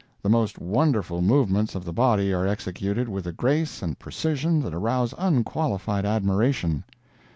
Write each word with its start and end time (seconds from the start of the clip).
The 0.23 0.29
most 0.29 0.57
wonderful 0.57 1.21
movements 1.21 1.75
of 1.75 1.85
the 1.85 1.93
body 1.93 2.33
are 2.33 2.47
executed 2.47 3.07
with 3.07 3.27
a 3.27 3.31
grace 3.31 3.83
and 3.83 3.99
precision 3.99 4.59
that 4.63 4.73
arouse 4.73 5.13
unqualified 5.15 6.07
admiration. 6.07 6.83